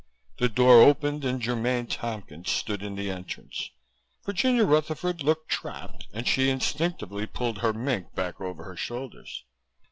The 0.39 0.49
door 0.49 0.81
opened 0.81 1.23
and 1.23 1.43
Germaine 1.43 1.85
Tompkins 1.85 2.49
stood 2.49 2.81
in 2.81 2.95
the 2.95 3.11
entrance. 3.11 3.69
Virginia 4.25 4.63
Rutherford 4.65 5.21
looked 5.21 5.47
trapped 5.49 6.07
and 6.11 6.27
she 6.27 6.49
instinctively 6.49 7.27
pulled 7.27 7.59
her 7.59 7.71
mink 7.71 8.15
back 8.15 8.41
over 8.41 8.63
her 8.63 8.75
shoulders. 8.75 9.43